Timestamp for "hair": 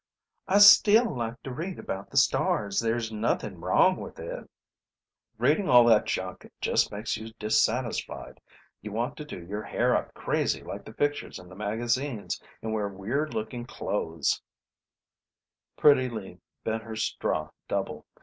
9.61-9.95